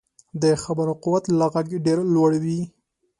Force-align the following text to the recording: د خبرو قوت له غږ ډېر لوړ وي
د 0.41 0.43
خبرو 0.63 0.93
قوت 1.03 1.23
له 1.39 1.45
غږ 1.53 1.67
ډېر 1.85 1.99
لوړ 2.13 2.31
وي 2.43 2.61